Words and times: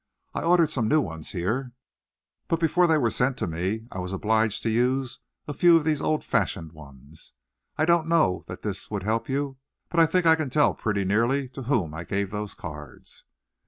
I 0.33 0.41
ordered 0.41 0.71
some 0.71 0.87
new 0.87 0.99
ones 0.99 1.31
here, 1.33 1.73
but 2.47 2.59
before 2.59 2.87
they 2.87 2.97
were 2.97 3.11
sent 3.11 3.37
to 3.37 3.45
me 3.45 3.85
I 3.91 3.99
was 3.99 4.13
obliged 4.13 4.63
to 4.63 4.71
use 4.71 5.19
a 5.47 5.53
few 5.53 5.77
of 5.77 5.83
these 5.83 6.01
old 6.01 6.23
fashioned 6.23 6.71
ones. 6.71 7.33
I 7.77 7.85
don't 7.85 8.07
know 8.07 8.43
that 8.47 8.63
this 8.63 8.89
would 8.89 9.03
help 9.03 9.29
you, 9.29 9.57
but 9.91 9.99
I 9.99 10.07
think 10.07 10.25
I 10.25 10.33
can 10.35 10.49
tell 10.49 10.73
pretty 10.73 11.05
nearly 11.05 11.49
to 11.49 11.61
whom 11.69 11.93
I 11.93 12.03
gave 12.03 12.31
those 12.31 12.55
cards." 12.55 13.25